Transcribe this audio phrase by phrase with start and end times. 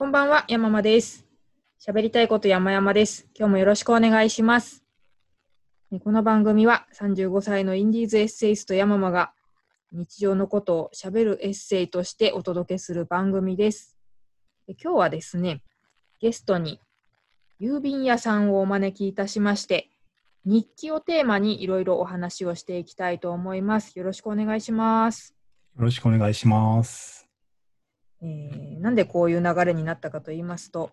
[0.00, 1.26] こんばんは、山間です。
[1.84, 3.26] 喋りたいこと山々です。
[3.36, 4.84] 今日もよろしくお願いします。
[6.04, 9.32] この番組は35歳のインディーズエッセイスト山間が
[9.90, 13.96] 日常のことを喋るエッセイとしてお届けする番組です。
[14.68, 15.64] で今日はですね、
[16.20, 16.78] ゲストに
[17.60, 19.88] 郵便屋さんをお招きいたしまして、
[20.44, 23.98] 日記をテーマにいろいろお話をしていきたいと思います。
[23.98, 25.34] よろしくお願いします。
[25.76, 27.27] よろしくお願いします。
[28.22, 30.92] えーなんでこういう流れになったかと言いますと、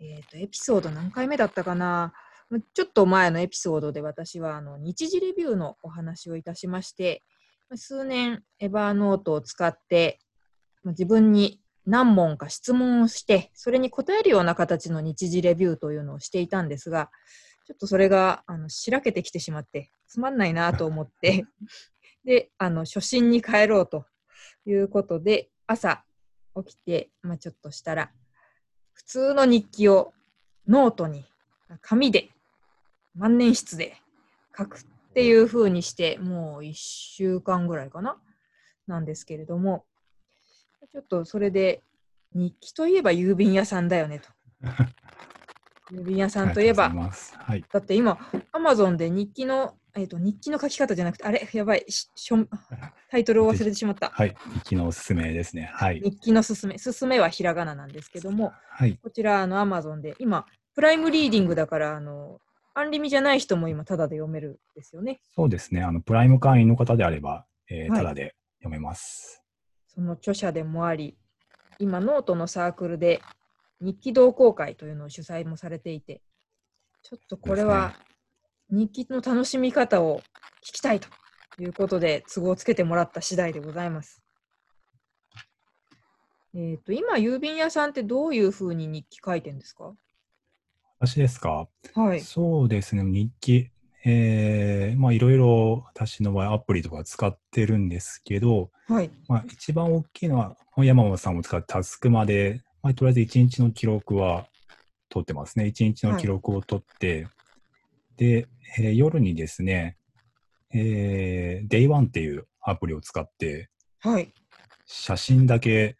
[0.00, 2.12] えーとエピソード何回目だったかな？
[2.74, 7.22] ちょっと前のエピソードで私はあの日時レビューのお話をいたしまして、
[7.74, 10.18] 数年エバーノートを使って
[10.84, 17.10] 自分に何問か質問をして、それに答えるような形の日時レビューというのをしていたんですが、
[17.66, 21.46] ちょっとそれがあのしらけてきてしまって、つまんないなと思って、
[22.24, 24.04] で、あの初心に帰ろうと
[24.66, 26.04] いうことで、朝
[26.56, 28.10] 起きて、まあ、ちょっとしたら、
[28.92, 30.12] 普通の日記を
[30.68, 31.24] ノートに、
[31.80, 32.30] 紙で、
[33.14, 33.96] 万年筆で
[34.56, 34.82] 書くっ
[35.14, 38.16] ていう風にして、もう1週間ぐらいかな
[38.86, 39.84] なんですけれども、
[40.92, 41.82] ちょっとそれで、
[42.34, 44.28] 日記といえば郵便屋さんだよねと。
[45.92, 46.90] 郵便屋さんといえば。
[46.90, 47.64] はい。
[47.70, 48.18] だって今、
[48.52, 52.46] アマゾンで日記の、えっ、と、日記の書き方じゃなくて、あれやばい、ししょ
[53.12, 54.08] タイトルを忘れてしまった。
[54.08, 54.34] はい。
[54.54, 55.70] 日記のおすすめですね。
[55.74, 56.00] はい。
[56.00, 58.98] 日記のすすめ、すすめはひらがななんですけども、はい。
[59.02, 62.40] こちら、あの、アマゾンで、今、プライムリーディングだから、あの、
[62.72, 65.20] アンリミじゃない人も今、タダで読めるんですよね。
[65.34, 65.82] そうですね。
[65.82, 69.44] あの、プライム会員の方であれば、えーはいただで読めます。
[69.88, 71.18] その著者でもあり、
[71.78, 73.20] 今、ノートのサークルで、
[73.82, 76.22] 日記同好会というのを主催もされていて、
[77.02, 77.92] ちょっとこれは、
[78.70, 80.20] 日記の楽しみ方を
[80.66, 81.10] 聞きたいと
[81.60, 84.22] いうことで、都合をつけてもらった次第でございます。
[86.54, 89.94] えっ、と、今、郵便屋さんってどういうふうに日記書いてるんですか？
[90.98, 92.20] 私ですか、はい。
[92.20, 93.02] そうですね。
[93.02, 93.70] 日記。
[94.04, 99.10] えー、まあ、いろいろ私の場合アプリとか使ってるんですけど、はい。
[99.28, 104.46] まあ、一番大きいのは、山本さんも使ってタスクまで、まあ、とりあえず一日の記録は
[105.08, 105.66] 取ってますね。
[105.66, 107.28] 一日の記録を取って、
[108.16, 108.48] で、
[108.78, 109.96] えー夜にですね、
[110.74, 114.32] えー、Day1 っていうアプリを使って、はい。
[114.86, 115.96] 写真だけ、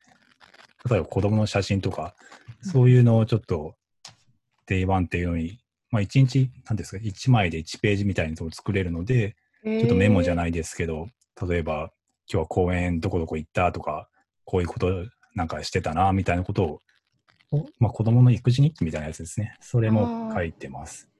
[0.88, 2.15] 例えば子供の写真とか、
[2.62, 3.75] そういうのをちょっと
[4.69, 5.59] Day1 っていうのに、
[5.91, 10.37] まあ一日、なんですか、1枚で1ページみたいなのを作れるので、ちょっとメモじゃい。
[10.37, 11.09] ないですけど、
[11.49, 11.93] 例えば、
[12.33, 14.09] 今日は公園どこどこ行ったとか、
[14.44, 15.04] こういうこと
[15.34, 16.81] なんかしてたな、みたいなことを、
[17.50, 19.56] おまあ、子供の育児日記みたいなやつですね。
[19.60, 21.12] それも書いてます。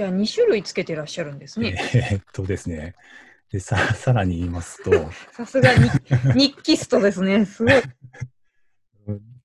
[0.00, 1.74] じゃあ、2種類つけてらっしゃるんですね。
[1.92, 2.94] えーっとですね。
[3.52, 4.90] でささらに言いますと、
[5.30, 5.90] さすがに
[6.34, 7.44] 日記ストですね。
[7.44, 7.74] すごい。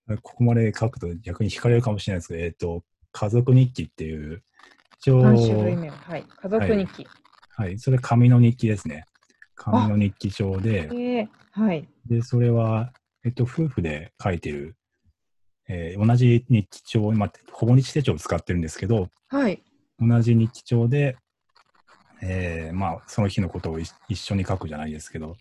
[0.24, 4.44] ここまで書くと逆に惹かれるかもしれないですけど、えーっと、家族日記っていう、
[5.00, 5.98] 一応、何種類目は。
[5.98, 6.24] はい。
[6.24, 7.08] 家族日記。
[7.50, 9.04] はい、それ紙の日記ですね。
[9.56, 11.86] 紙の日記帳で、えーはい。
[12.06, 12.94] で、それは、
[13.26, 14.78] えっと、夫婦で書いてる、
[15.68, 19.62] えー同じ日記帳、今、ほぼ日手帳を使ってるんですけど、はい。
[20.00, 21.18] 同じ日記帳で、
[22.22, 25.36] えーまあ、その日のことをい一緒に書くじゃないですけど、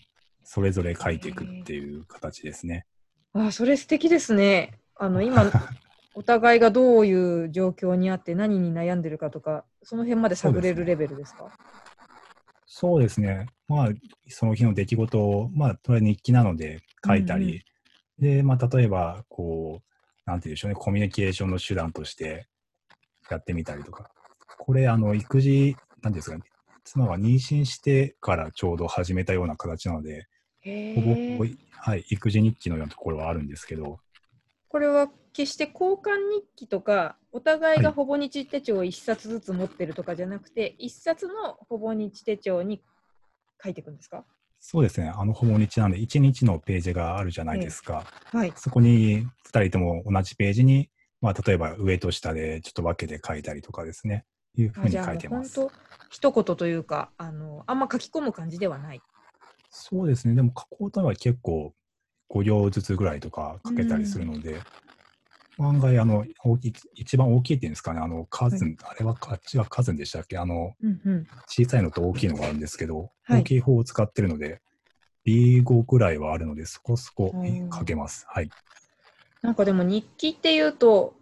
[0.44, 2.86] それぞれ書いていくっていう形ですね。
[3.32, 4.78] あ、それ素敵ですね。
[4.96, 5.50] あの、今、
[6.14, 11.50] お互いがどういう状況にあって何に悩んでるかとか、その辺まで探れるレベルですか？
[12.66, 13.46] そうですね。
[13.66, 13.88] まあ、
[14.28, 17.64] その日の出来事を、まあ、とりあえず日記なので書いたり、
[18.18, 22.46] で、まあ、例えば、こう、なんて言うんでしょうね、コミュニケーションの手段として
[23.30, 24.10] やってみたりとか。
[24.58, 26.44] これ、あの、育児、なんですかね、
[26.84, 30.26] 妻が妊娠してからちょうど始めたような形なので、
[30.60, 34.00] へほぼほぼー、はい、育児日記のようなところはあるんですけど、
[34.68, 37.94] これは決して交換日記とか、お互いがはい。
[37.94, 42.82] ほぼ日手帳を1冊ずつ持ってるとかじゃなくて、1冊のほぼ日手帳に
[43.62, 44.24] 書いていくんですか？
[44.60, 48.04] そうですね、あの、ほぼ日なんで、1日のページがあるじゃないですか。
[48.32, 48.52] はい。
[48.56, 50.90] そこに2人とも同じページに、
[51.20, 54.24] まあ、例えば上と下でちょっと分けて書いたりとかですね、
[54.56, 55.60] いうふうに書いうてます。
[56.10, 59.02] 一言というかあのあんま書き込む感じではない。
[59.70, 61.74] そうですね、でも書こうとは結構
[62.30, 64.60] 5行ずつぐらいとか書けたりするので、
[65.58, 70.38] 案外あの大きい、一番大きいっていうんですかね、あの、カズン、あれは、あっちはカズンでしたっけ？
[70.38, 74.60] あの、うんうん、小さいのと大きいのがあるんですけど、はい大きい方を使ってるので、
[75.26, 78.26] B5 ぐらいはあるので、そこそこうん書けます。
[78.28, 78.50] はい。
[79.42, 81.14] なんかでも日記っていうと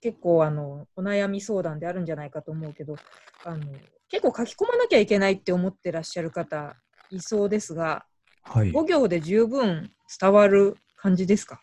[0.00, 2.96] 結構あのお悩み相談であるんじゃないかと思うけど
[3.44, 3.64] あの
[4.08, 6.76] 結構書き込まなきゃいけないって思ってらっしゃる方
[7.10, 8.04] いそうですが
[8.42, 8.72] はい。
[8.72, 11.60] 5行で十分伝わる感じですか？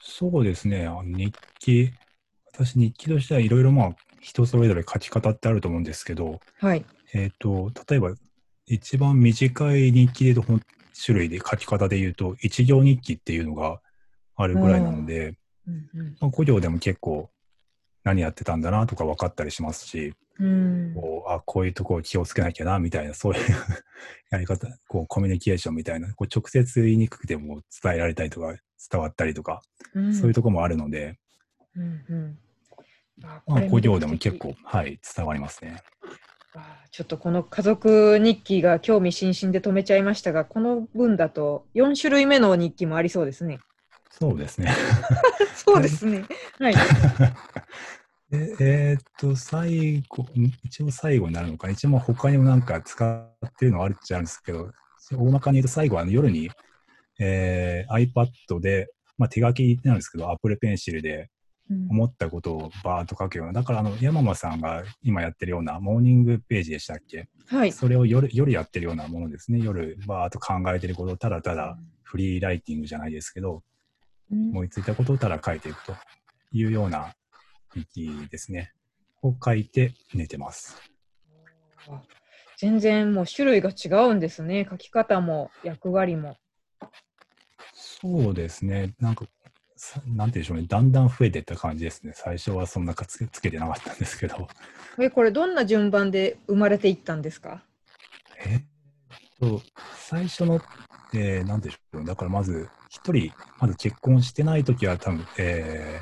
[0.00, 0.88] そうですね。
[1.04, 1.90] 日記、
[2.52, 6.84] 私日記としてはいろいろまあ人それぞれ書き方ってあると思うんですけど、はい。
[7.12, 8.14] えっ、と、例えば
[8.66, 10.60] 一番短い日記で言う
[11.04, 13.80] 種類で書き方で言うと、一行日記っていうのが
[14.36, 15.34] あるぐらいなので、
[15.66, 17.30] うんうんまあ、5行でも結構
[18.08, 23.40] 何やってたんだなとか分かったりしますし、うんこうあこういうところ気をつけなきゃなみたいな、そういう
[24.30, 28.54] やり方、こうコミュニケーションみたいな、こう直接言いにくくても伝えられたりとか、
[28.90, 29.60] 伝わったりとか、
[29.94, 31.18] うんそういうところもあるので、
[31.76, 32.38] うんうん
[33.24, 35.82] あまあ、5行でも結構、はい、伝わりますね。
[36.54, 43.58] あちょっとこの家族日記が興味津々で止めちゃいましたが、この文だと4種類目の日記もありそうですね。
[44.18, 44.72] そうですね。
[45.54, 46.24] そうですね。
[46.58, 46.74] はい。
[48.30, 51.72] でえーっと、最後、ん一応最後になるのかな？
[51.72, 54.70] 一応まあ他にもなんか使ってるのはあるっちゃあるんですけど、
[55.12, 56.50] 大まかに言うと最後は夜に、
[57.20, 61.30] えー iPad で、まあ、手書きなんですけど、Apple Pencil で
[61.70, 67.28] うん思ったことをバーッと書くような、だからあの山間さんが今やってるようなモーニングページでしたっけ？
[67.46, 67.72] はい。
[67.72, 69.60] それを夜夜やってるようなものですね。
[69.62, 73.62] 夜バーッと考えてることをただただフリーライティングじゃないですけど、うん
[74.30, 75.94] 思いついたことをただ書いていくと
[76.52, 77.14] いうような
[77.74, 78.72] 日記ですね。
[79.22, 80.80] を書いて寝てます。
[81.88, 82.00] あ
[82.56, 84.66] 全然もう種類が違うんですね。
[84.68, 86.36] 書き方も役割も。
[87.72, 88.94] そうですね。
[89.00, 89.26] なんか、
[89.76, 90.66] さなんて言うんでしょうね。
[90.68, 92.12] だんだん増えていった感じですね。
[92.14, 94.48] 最初はそんなかつけつけてなかったんですけど。
[95.00, 97.62] え、これどんな順番で生まれていったんですか？
[98.44, 98.60] えっ
[99.40, 99.62] と、
[99.96, 100.60] 最初の、
[101.14, 102.06] えー、なんでしょうね。
[102.06, 106.00] だからまず、一人、まず結婚してないときは多分、え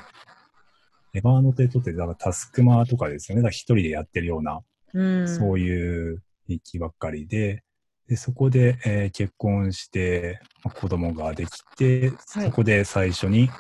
[1.14, 3.42] ー、エバーノートでとって、だからタスクマとかですよね。
[3.42, 4.60] だから一人でやってるような、
[4.94, 5.28] うん。
[5.28, 5.58] そうう。
[5.58, 7.62] いう日記ばっかりで、
[8.08, 13.50] でそこで、えー結婚して、まあ子供ができて、はいそこで最初に、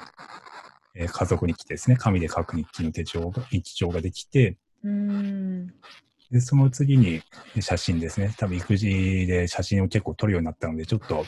[0.94, 5.66] えー家族日記ですね、紙で書く日記の手帳が、日記帳ができて、うん。
[6.30, 7.22] でその次に
[7.60, 11.24] 写真ですね、多分育児で写真を結構撮るようになったので、ちょっと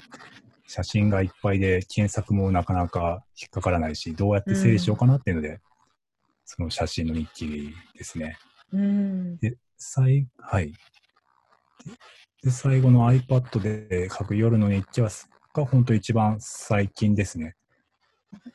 [0.69, 5.61] 写真がいっぱいで検索もなかなか引っかからないし、どうやって整理しようかなっていうので、
[6.45, 8.37] その写真の日記ですね。
[8.73, 9.39] うん。
[9.39, 10.73] で、最、はい。
[10.73, 10.75] で、
[12.45, 15.09] で最後の iPad で書く夜の日記は、
[15.55, 17.57] が本当一番最近ですね。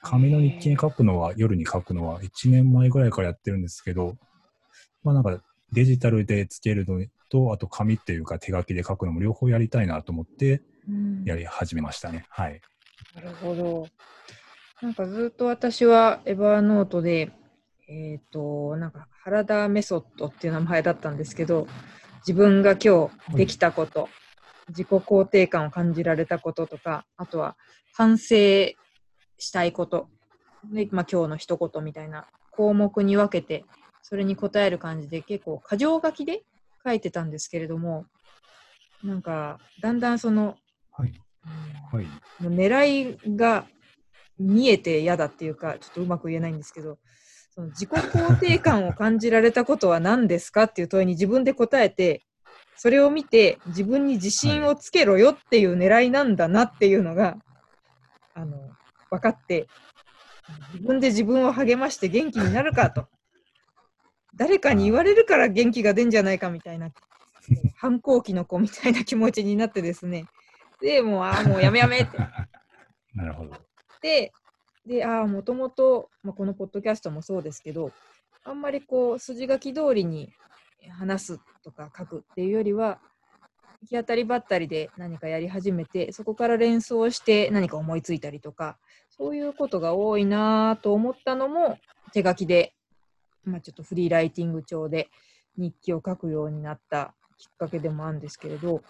[0.04, 4.18] 紙の日記に書くのは、夜に書くのは1年前ぐらいからやってるんですけど、
[5.02, 10.73] まあなんかデジタルでつけるのと、あと紙っていうか手書きで書くのも両方やりたいなと思ってうん
[11.26, 12.26] やり始めましたね。
[12.30, 12.62] はい。
[13.16, 13.88] なるほど。
[14.82, 17.32] なんかずっと私はエバーノートで、
[17.88, 21.68] えっ、と、なんか原田メソッドっていう名前だったんですけど、
[22.28, 24.10] 自分が今日できたこと、
[24.70, 27.56] 自己肯定感を感じられたこととか、あとは
[27.94, 28.26] 反省
[29.38, 30.10] したいこと、
[30.66, 33.66] でまあ、今日の一言みたいな項目に分けて、
[34.02, 36.44] それに答える感じで結構箇条書きで
[36.86, 38.06] 書いてたんですけれども、
[39.04, 40.58] なんかだんだんその、
[40.98, 41.10] はい。
[41.10, 42.08] うんはい。
[42.42, 43.66] 狙いが
[44.40, 46.98] 見えて嫌だっていうか、ちょっとうまく言えないんですけど、
[47.54, 52.24] その自己肯定感を感じられたことは何ですかっていう問いに自分で答えて、
[52.76, 57.38] それを見て自分に自信をつけろよっていう狙いなんだなっていうのが、
[58.34, 58.58] あの、
[59.12, 59.68] 分かって、
[60.74, 63.08] 自分で自分を励まして元気になるかと。
[64.36, 66.92] 誰かに言われるから元気が出んじゃないかみたいな、
[67.78, 70.26] 反抗期の子みたいな気持ちになってですね。
[70.84, 72.18] で、もう、ああ、もうやめやめって。
[73.16, 73.56] なるほど。
[74.02, 74.34] で、
[74.86, 77.94] で、ああ、もともと、まあ、このポッドキャストもそうですけど、
[78.44, 80.34] あんまりこう、筋書き通りに
[81.00, 83.00] 話すとか書くっていうよりは、
[83.84, 88.78] 行き当たりばったりで何かやり始めて、そこから連想して何か思いついたりとか、
[89.10, 91.80] そういうことが多いなぁと思ったのも、
[92.12, 92.74] 手書きで、
[93.46, 95.10] まあ、ちょっとフリーライティング帳で
[95.58, 98.82] 日記を書くようになったきっかけでもあるんですけれど、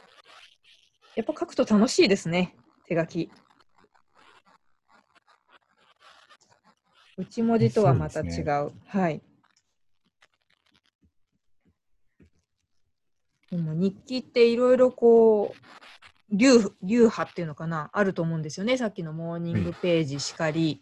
[1.16, 2.56] やっぱ書くと楽しいですね、
[2.88, 3.32] 手書き。
[7.18, 8.32] 内文字とはまた違う。
[8.32, 9.22] そうですはい。
[13.52, 18.78] でも日記っていろいろこう、流流派っていうのかな、あると思うんですよね。
[18.78, 20.82] さっきのモーニングページしかり。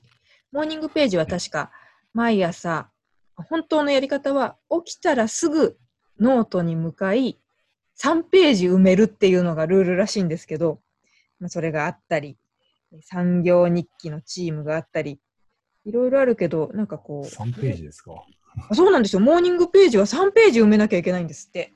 [0.53, 1.71] モーニングページは確か
[2.13, 2.89] 毎朝、
[3.35, 5.77] 本当のやり方は起きたらすぐ
[6.19, 7.41] ノートに向かい、
[7.99, 10.79] 3ページ埋めるっていうのがルールらしいんですけど、
[11.39, 12.37] まあ、それがあったり、
[13.03, 15.19] 三行日記のチームがあったり、
[15.85, 18.11] いろいろあるけど、なんかこう、3ページですか？
[18.69, 19.21] あそうなんですよ。
[19.21, 21.73] モーニングページは3ページ埋めなきゃいけないんですって。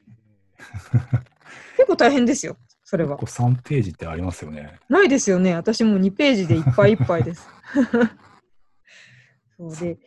[1.77, 3.17] 結構大変ですよ、それは。
[3.17, 4.79] 結構3ページってありますよね。
[4.89, 5.55] ないですよね。
[5.55, 7.48] 私も2ページでいっぱいいっぱいです。
[9.57, 9.98] そうで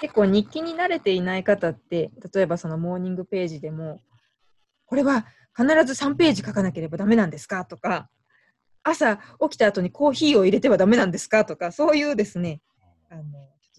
[0.00, 4.00] 結構日記に慣れていない方って例えばそのモーニングページでも
[4.86, 5.26] これは
[5.56, 7.64] 必ず3ページ書かなければダメなんですか？
[7.64, 8.08] とか
[8.82, 11.44] 朝起きた後にコーヒーを入れてはダメなんですか？
[11.44, 12.60] とかそういうですね
[13.10, 13.22] あの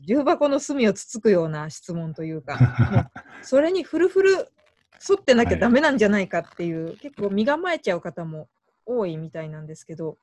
[0.06, 2.58] 重箱の隅をつつくような質問というか
[2.92, 3.00] も
[3.42, 4.32] うそれにフルフル
[5.10, 8.50] 沿ってなきゃダメなんじゃないかっていう、結構身構えちゃう方も
[8.84, 10.18] 多いみたいなんですけど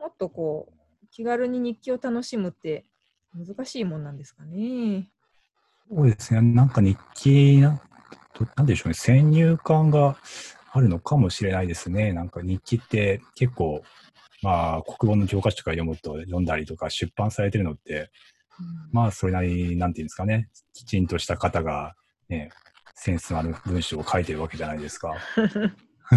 [0.00, 2.86] もっとこう気軽に日記を楽しむって
[3.34, 5.10] 難しいもんなんですかね。
[5.90, 6.40] そうですね。
[6.40, 7.60] なんか日記
[8.42, 8.94] な、どなんでしょうね。
[8.94, 10.16] 先入観が
[10.72, 12.12] あるのかもしれないですね。
[12.12, 13.82] なんか日記って結構、
[14.42, 18.10] まあ、国語の教科書とか読むと、読んだりとか出版されてるのって、
[18.90, 20.48] まあ、それなり、なんていうんですかね。
[20.72, 21.94] きちんとした方が、
[22.28, 22.50] ね、
[22.94, 25.14] センスのある文章を書いてるわけじゃないですか。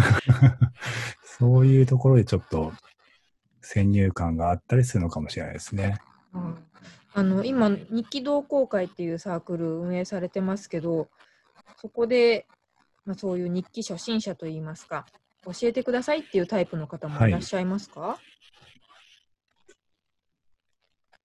[1.24, 2.72] そういうところでちょっと
[3.60, 5.98] 先入観があったりするのかもしれないですね。
[6.32, 6.66] うん
[7.18, 11.08] あの今、日記同好会っていうサークル運営されてますけど、
[11.76, 12.46] そこで、
[13.04, 15.06] まあ、そういう日記初心者といいますか、
[15.44, 18.18] 教えてくださいっていうタイプの方もいらっしゃいますか、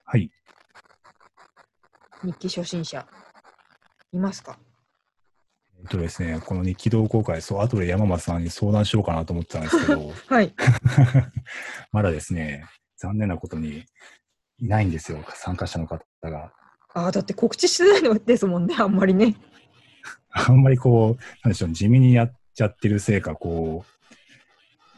[0.06, 0.30] はい。
[2.24, 3.08] 日記初心者。
[4.14, 4.60] いますか？
[5.80, 10.54] えっとですね、この日記同好会、そう、後で山松さんに相談しようかなと思ってたんですけど、 はい。
[11.92, 12.66] まだですね、
[12.98, 13.86] 残念なことに
[14.60, 16.54] いないんですよ、参加者の方が。
[16.94, 19.36] ああ、だって告知してないのですもんね、あんまりね。
[20.32, 23.86] あんまりこう、なんでしょう、地味にやっちゃってるせいか、こ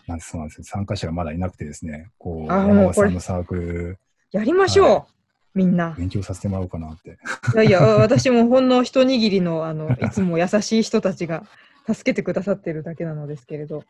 [0.08, 4.00] う、なんそうなんですよ、参加者がまだいなくてですね、こう、山もうこれ松さんのサークル、
[4.32, 5.06] やりましょう、は
[5.54, 5.92] みんな。
[5.98, 7.18] 勉強させてもらおうかなって。
[7.54, 11.46] いやいや、私もほんの一握りの、あの、 いつも優しい人たちが
[11.88, 13.84] 助けてくださってるだけなのですけれど。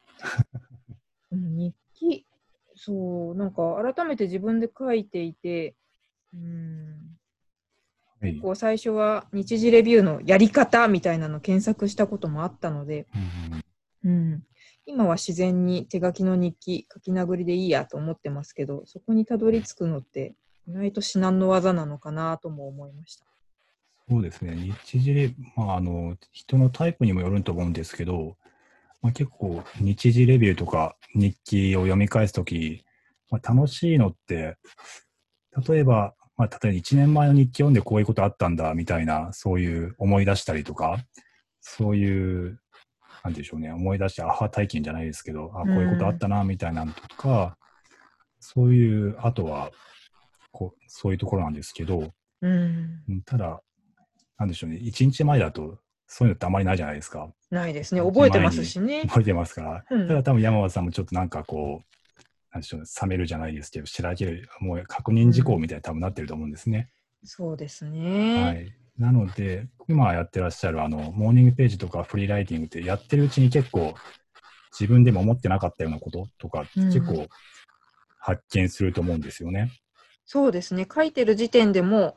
[1.32, 2.26] うん日記、
[2.76, 5.76] そう、なんか改めて自分で書いていて、
[6.34, 7.13] うん、
[8.24, 8.38] はい。
[8.38, 13.06] こう最初は日時レビューのやり方みたいなの検索したこともあったので、
[14.04, 14.44] うんうん、
[14.86, 20.36] 今は自然に手書きの日記書き殴りでいいやと思ってますけど、そこにたどり着くのって
[20.68, 23.26] 意外と至難の技なのかなとも思いました。
[24.10, 28.38] そうですね、日時レ、まあ、あの、人のタイプにもよると思うんですけど、
[29.02, 32.86] まあ、結構、日時レビューとか日記を読み返すとき、
[33.30, 34.58] まあ、楽しいのって、
[35.68, 40.98] 例えば、まあ、例えば1年前の日記読んでこういうことあったんだみたいな、そういう思い出したりとか、
[41.62, 42.60] そういう、
[43.24, 47.58] なんでしょうね、思い出して、アハ体験じゃないですけど、あ、こういうことあったなみたいなのとか、
[48.40, 49.72] そういう、あとは、
[50.52, 52.12] こう、そういうところなんですけど、
[52.42, 53.62] うん、うんただ、
[54.38, 57.30] なんでしょうね、1日前だと、そういうのってあまりないじゃないですか。
[57.50, 58.02] ないですね。
[58.02, 59.04] 覚えてますしね。
[59.08, 59.86] 覚えてますから。
[59.90, 61.94] うんただ多分山松さんもちょっとなんかこう、
[62.54, 66.90] なんでしょうね、冷めるじゃないですけど、調べる、もう確認事項みたいに多分なってると思うんですね。
[67.24, 68.36] そうですね。
[68.44, 68.72] はい。
[68.98, 73.96] なので、今やってらっしゃるあの、モーニングページとかフリーライティングってやってるうちに結構、
[74.72, 77.28] 自分でも思ってなかったようなこととか、うん結構
[78.20, 79.72] 発見すると思うんですよね。
[80.26, 80.88] そうですね。
[80.94, 82.16] 書いてる時点でも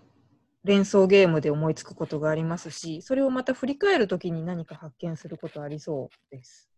[0.62, 6.70] 連想ゲームで思いつくことがありますし、それをまた振り返るときに何か発見することありそうです。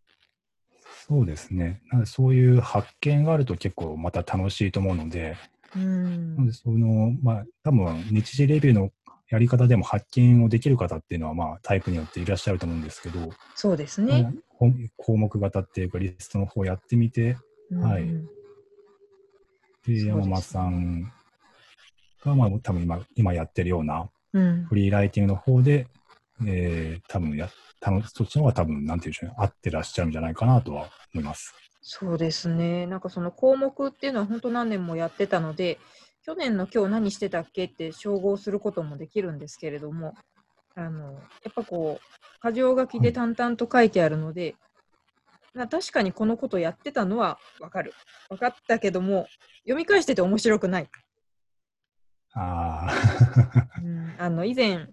[1.07, 1.81] そうですね。
[1.91, 5.35] なのでそういう発見があると結構また楽しいと思うので、
[5.75, 8.91] うなのんで、その、まあ、多分日時レビューの
[9.29, 14.33] やり方でも発見をできる方っていうのは、まあ、タイプによっていらっしゃると思うんですけど、そうですね。
[14.97, 17.37] 項目型っていうか、リストの方やってみて、
[17.81, 18.03] はい。
[18.03, 18.29] うん
[19.87, 21.11] で、す山松さん
[22.23, 24.65] が、まあ、多分今、今やってるようなうん。
[24.65, 25.87] フリーライティングの方で、
[26.47, 31.53] えー、多分や、たのそっちの方が多分、なんていうんでしょうね、合ってらっしゃるんじゃないかなとは思います。
[31.81, 32.85] そうですね。
[32.87, 35.79] なんかその項目っていうのは本当何年もやってたので、
[36.25, 40.13] 去年の今日何してたっけって照合することもできるんですけれども、
[40.75, 41.19] あのや
[41.49, 41.99] っぱこ
[42.43, 44.55] う、箇条書きで淡々と書いてあるので、
[45.53, 47.93] まあ確かにこのことやってたのは分かる。
[48.29, 49.27] 分かったけども、
[49.63, 50.89] 読み返してて面白くない。
[52.33, 52.87] あ
[53.81, 54.87] うんあの以前、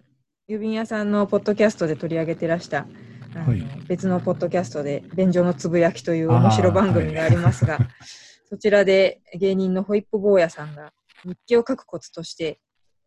[0.49, 2.87] 郵便屋さんのポッドキャストで取り上げてらした、
[3.35, 7.77] はい別のポッドキャストで、便所のつぶやきという面白番組がありますが、
[8.49, 10.91] そちらで芸人のホイップ坊やさんが
[11.23, 12.59] 日記を書くコツとして、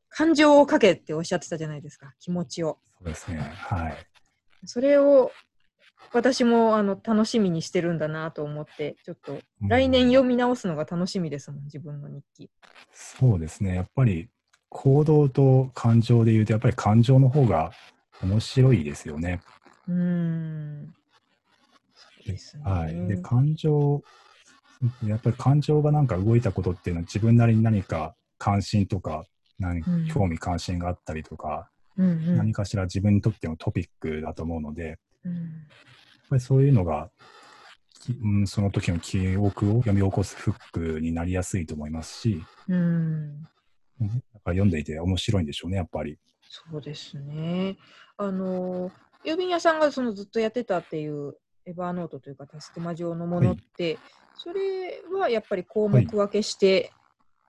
[0.09, 2.79] 感情を書けっておっしゃってたじゃないですか、気持ちを。
[2.99, 3.39] そうですね。
[3.39, 3.97] はい。
[4.67, 5.33] それを
[6.13, 12.51] 私もあの楽しみにしてるんだなと思って、ちょっと来年読み直すのが楽しみですもん、自分の日記。
[12.93, 13.75] そうですね。
[13.75, 14.29] やっぱり
[14.71, 17.73] 行動と感情で言うと、やっぱり感情の方が
[18.23, 19.41] 面白いですよね。
[19.89, 20.95] うーん。
[22.25, 22.63] ですね。
[22.65, 23.09] はい。
[23.09, 24.03] で、感情、
[25.05, 29.25] やっぱり感情がなんか動いたことっていうのは自分なりに何か関心とか、
[29.59, 35.51] 何うん興味関心があったりとか、うんうん何かしら自分にとってのトピックだと思うので、やっうん
[36.31, 37.11] ぱりそういうのが、
[37.99, 43.45] きうん、その時の記憶を読み起こすフックになりやすいと思いますし、うん
[44.01, 44.13] だか
[44.47, 46.19] ら読んでいて面白いんでしょうね、やっぱり。
[46.43, 47.77] そうですね。
[48.17, 48.91] あの、
[49.25, 53.99] 郵便屋さんがそのずっとやってたっていうエバーノートというかタスクマ上のものって、
[54.35, 56.91] それはやっぱり項目分けして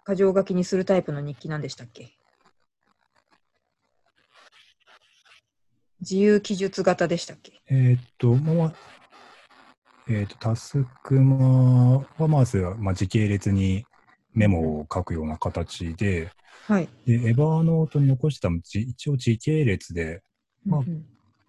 [0.06, 2.12] 箇条書きにするタイプの日記なんでしたっけ？
[6.02, 7.62] 自由記述型でしたっけ？
[7.68, 8.74] えーっと、まあ、
[10.10, 13.86] えーっと、タスクマはまずは、まあ、時系列に
[14.34, 16.32] メモを書くような形で、
[16.68, 16.90] はい。
[17.06, 20.22] で、エヴァーノートに残した一応時系列で、
[20.66, 20.82] まあ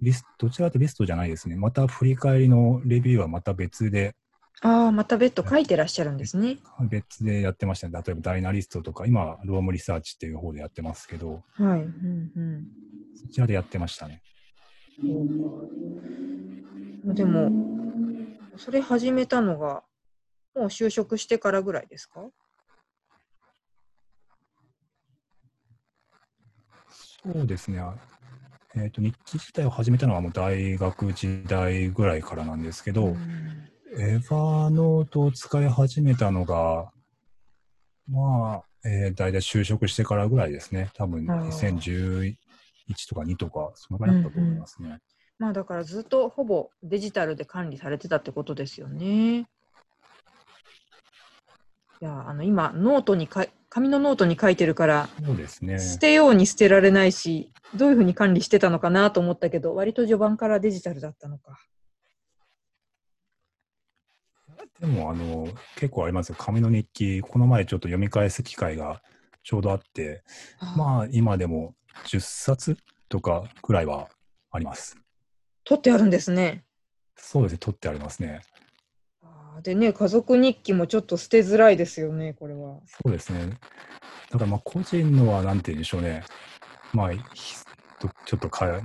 [0.01, 1.55] リスどちらかとリストじゃないですね。
[1.55, 4.17] また振り返りのレビューはまた別で、
[4.61, 6.59] ああ、また別途書いてらっしゃるんですね。
[6.91, 8.03] 別でやってましたね。
[8.05, 11.83] 例えばダイナリストとか、今はロームリサーチっていう方でやってますけど、はい。
[11.83, 12.67] うんうん
[13.15, 14.23] そちらでやってましたね。
[17.05, 17.51] でも、
[18.57, 19.85] それ始めたのが、
[20.57, 22.29] もう就職してからぐらいですか？
[27.25, 27.83] そうですね。
[28.75, 33.17] えっ、と、日記自体を始めたのはもう大学時代ぐらいからなんですけど、ん
[33.99, 36.91] Evernote を使い始めたのが、
[38.09, 40.91] まあ、えー、大体就職してからぐらいですね。
[40.95, 42.37] 多分あー2011
[43.09, 44.99] とか2とか、そのぐらいだったと思いますね。
[45.39, 49.47] まあだからずっとほぼデジタルで管理されてたってことですよね。
[52.03, 55.79] いや、あの今、ノートにかい、紙のノートに書いてるから、そうですね。
[55.79, 61.61] 捨てように捨てられないし、どういうふうに管理してたのかなと思ったけど、割と序盤からデジタルだったのか。
[64.81, 66.37] でも、あの、結構ありますよ。
[66.37, 69.01] 紙の日記、この前ちょっと読み返す機会が
[69.45, 70.25] ちょうどあって、
[70.59, 71.77] あまあ、今でも
[72.09, 72.77] 10冊
[73.09, 74.09] とかぐらいは
[74.51, 74.97] あります。
[75.63, 76.65] 取ってあるんですね。
[77.15, 78.41] そうですね、取ってありますね。
[79.63, 82.81] でね、家族日記もちょっと捨てづらいですよね、これは。
[82.87, 83.59] そうですね。
[84.31, 86.25] だからまあ個人のはなんて言うんでしょうね。
[86.93, 88.81] まあ、ちょっとか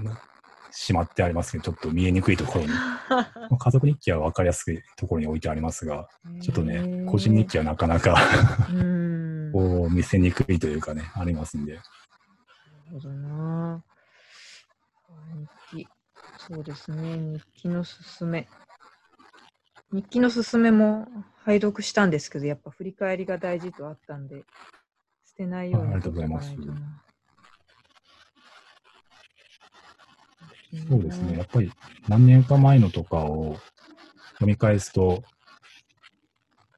[0.72, 2.68] しまってありますけど、ちょっと見えにくいところに。
[3.10, 6.08] まあ家族日記は分かりやすいところに置いてありますが、
[6.42, 8.16] ちょっとね、個人日記はなかなか
[9.52, 11.80] こう見せにくいというかね、ありますんで。
[12.92, 13.84] ほどな。
[15.72, 15.88] 日記。
[16.38, 18.48] そうですね、日記のすすめ。
[19.92, 21.08] 日記のすすめも
[21.46, 24.44] 拝読したんですけど、やっぱ振り返りが大事とあったんで、
[25.26, 26.56] 捨てないようにあありがとうございます
[30.90, 31.38] そうですね。
[31.38, 31.72] やっぱり
[32.08, 33.58] 何年か前のとかを
[34.34, 35.24] 読み返すと、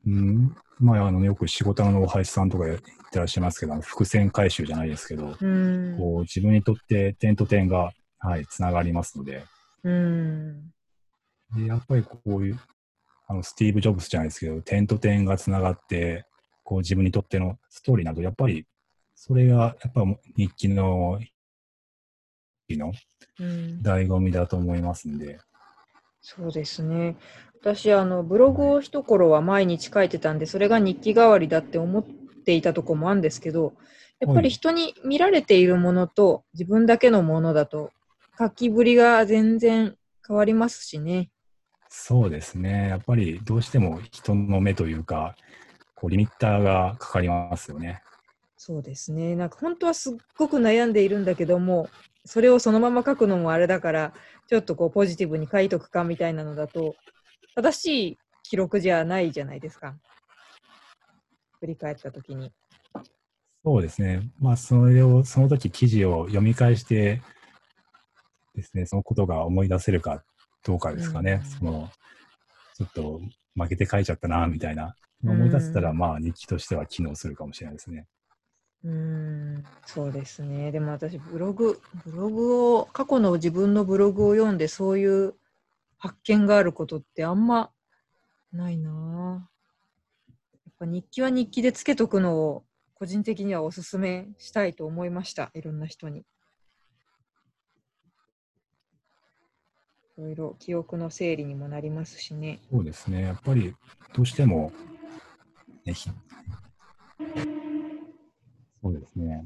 [0.05, 2.79] うん、まあ、あの、よく仕事のお林さんとか言っ
[3.11, 5.97] てらっしゃいますけど、伏線回収じゃないですけど、うん。
[5.97, 9.43] こう自分にとって点と点が、はい、つながりますので、
[9.83, 10.69] うん。
[11.55, 12.59] でやっぱりこういう、
[13.29, 16.25] あの、スティーブ・ジョブスじゃないですけど、点と点がつながって、
[16.63, 18.65] こう自分にとってのストーリーなど、やっぱり、
[19.13, 20.03] それが、やっぱ
[20.35, 21.19] 日記の、
[22.67, 22.91] 日の
[23.39, 25.39] うん醍醐味だと思いますんで、
[26.21, 27.17] そうですね。
[27.61, 32.03] 私、あの、ブログを一頃は毎日書いてたんで、それが日記代わりだって思っ
[32.45, 33.73] ていたとこもあるんですけど、
[34.19, 37.91] やっぱり人に見られているものと自分だけのものだと、
[38.37, 41.29] 書きぶりが全然変わりますしね。
[41.89, 42.89] そうですね。
[42.89, 45.35] やっぱりどうしても人の目というか、
[45.95, 48.03] こうリミッターがかかりますよね。
[48.57, 49.35] そうですね。
[49.35, 51.89] なんか本当はすっごく悩んでいるんだけども、
[52.25, 54.13] それをそのまま書くのもあれだから、
[54.47, 56.95] ちょっとこうポジティブに書いとくかみたいなのだと、
[57.55, 59.95] 正しい記録じゃないじゃないですか。
[61.59, 62.51] 振り返ったときに。
[63.63, 64.29] そうですね。
[64.39, 67.21] まあ、それを、その時記事を読み返して
[68.55, 70.23] ですね、そのことが思い出せるか
[70.63, 71.41] どうかですかね。
[71.43, 71.89] うんその、
[72.75, 73.21] ちょっと
[73.55, 74.95] 負けて書いちゃったな、みたいな。
[75.23, 78.07] うん思い出せたら、まあ、日記としては機能するかもしれないですね。
[78.85, 80.71] うーん、そうですね。
[80.71, 85.35] でも私、ブログ、ブログを、過去の自分のブログを読んで、そういう
[85.97, 87.71] 発見があることってあんま
[88.53, 95.51] ないなぁやっぱ日記は日記でつけとくのを、個人的にはおすすめしたいと思いました。
[95.53, 96.23] いろんな人に。
[100.19, 102.59] ろいろ記憶の整理にもなりますしね。
[102.71, 103.21] そうですね。
[103.23, 103.75] やっぱり、
[104.13, 104.71] どうしても、
[105.85, 106.09] ね、ひ
[108.81, 109.45] そうですね。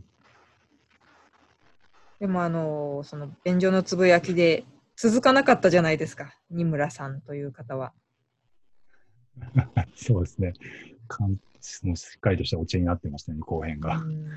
[2.20, 6.34] でもあの、その便所のつぶやきで続かなかったじゃないですか。
[6.50, 7.94] 二村さんという方は。
[9.96, 10.54] そうですね。
[11.18, 13.98] かんもうしっかりとしたオチになってましたね、後編が。
[13.98, 14.28] うん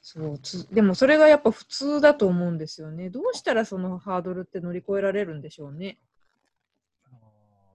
[0.00, 3.10] そうつでもそれがやっぱ普通だと思うんですよね。
[3.10, 5.98] どうしたらそのハードルって乗り越えられるんでしょうね。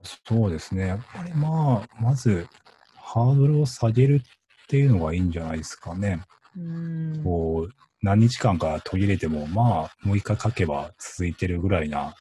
[0.02, 0.88] そうですね。
[0.88, 2.48] やっぱりまあ、まず、
[2.96, 6.22] ハードルを下げるっていうのがいいんじゃないですかね。
[6.56, 12.14] うんこう、何日間か途切れても、まあ、もう一回書けば続いてるぐらいな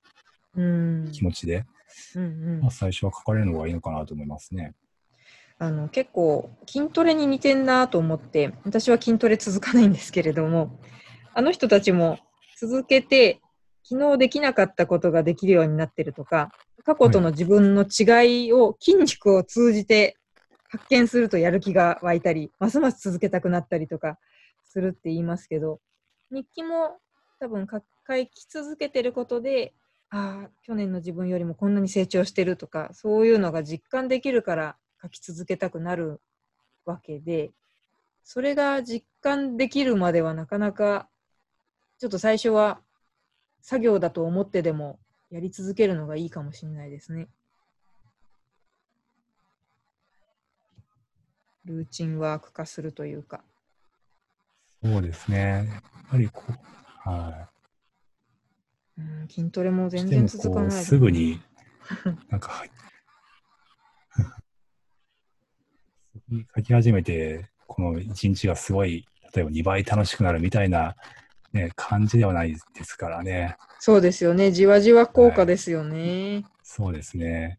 [0.55, 1.65] うん気持ちで、
[2.15, 4.75] うんうんまあ、最初は書かれるのがいいのかなと思いますね。
[5.63, 10.77] あの結構筋トレに似てんなと思って私は筋トレ続かないんですけれども
[11.33, 12.19] あの人たちも
[12.59, 13.39] 続けて
[13.81, 16.51] 昨日できなかったことができるようになってるとか
[16.83, 20.17] 過去との自分の違いを筋肉を通じて
[20.69, 24.17] 発見するとやる気が湧いたりますます続けたくなったりとか
[24.65, 25.79] するって言いますけど
[26.29, 26.97] 日記も
[27.39, 27.79] 多分書
[28.25, 29.73] き続けてることで
[30.09, 36.21] ああ去年の自分よりもこんなに成長してるとかそういうのが実感できるから書き続けたくなる
[36.85, 37.51] わけで
[38.23, 41.09] それが実感できるまではなかなか
[41.99, 42.79] ちょっと最初は
[43.61, 47.27] 作業だと思ってでもやり続けるのがいいかもしれないですね。
[51.65, 53.41] ルーチンワーク化するというか。
[54.83, 55.65] そうですね。
[55.71, 57.49] やっぱりこう、は
[58.97, 59.89] うん、筋トレもい。
[59.89, 61.41] 全然続かないこう、すぐに、
[62.29, 62.71] なんか、はい
[66.11, 66.22] すぐに
[66.55, 70.95] 書き始めて、この一日がすごい、例えば2倍楽しくなるみたいな、
[71.53, 73.57] ね、感じではないですからね。
[73.79, 74.51] そうですよね。
[74.51, 76.45] じわじわ効果ですよね。
[76.63, 77.57] そうですね。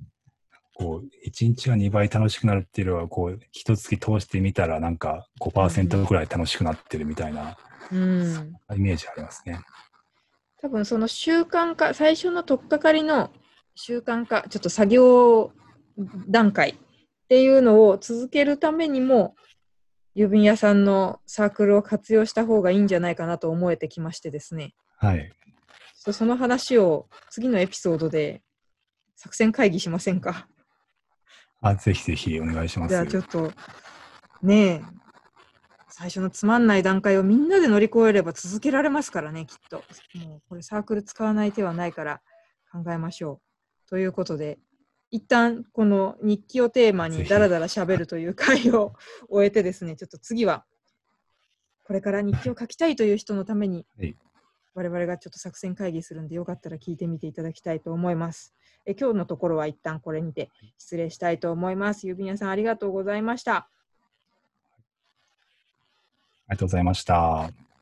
[0.75, 7.57] こう、一日が2倍楽しくなるっていうのは、こう、一月通してみたら、なんか5%ぐらい楽しくなってるみたいな、
[7.93, 8.53] うん。
[8.75, 9.61] イメージありますね。
[10.61, 13.31] 多分その習慣化、最初の取っかかりの
[13.75, 15.53] 習慣化、ちょっと作業
[16.29, 16.75] 段階
[17.25, 19.35] っていうのを続けるためにも、
[20.15, 24.75] 郵便屋さんのサークルを活用した方がいいんじゃないかなと思えてきましてですね。
[24.99, 25.33] はい。
[25.95, 28.43] そその話を次のエピソードで
[29.17, 30.47] 作戦会議しませんか？
[31.63, 32.91] あ、ぜひぜひお願いします。
[32.91, 33.51] じゃあちょっと
[34.43, 34.83] ねえ
[35.89, 39.77] 最初のつまんない段階をみんなで乗り越えれば続けられますからねきっと
[40.27, 42.21] もうこれサークル使わない手はないから
[42.71, 43.41] 考えましょ
[43.87, 44.59] うということで
[45.11, 48.95] 一旦この日記をテーマにダラダラしゃべるという回を
[49.29, 50.65] 終えてですね ちょっと次は
[51.85, 54.17] これから日記を書きたいという人のためにはい
[54.75, 58.55] 我々がちょっと作戦会議するんでよかったら聞いてみていただきたいと思います。
[58.87, 62.07] え今日のところは一旦これにて失礼したいと思います。
[62.07, 63.57] 郵便屋さんありがとうございました。
[63.57, 63.69] あ
[66.51, 67.74] りがとうございました。